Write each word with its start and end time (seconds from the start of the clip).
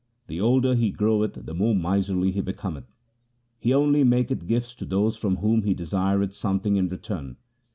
The 0.25 0.41
older 0.41 0.73
he 0.73 0.89
groweth 0.89 1.45
the 1.45 1.53
more 1.53 1.75
miserly 1.75 2.31
he 2.31 2.41
become 2.41 2.73
th. 2.73 2.85
He 3.59 3.71
only 3.71 4.03
maketh 4.03 4.47
gifts 4.47 4.73
to 4.77 4.85
those 4.85 5.15
from 5.15 5.35
whom 5.35 5.61
he 5.61 5.75
desireth 5.75 6.33
some 6.33 6.59
thing 6.59 6.75
in 6.75 6.89
return. 6.89 7.37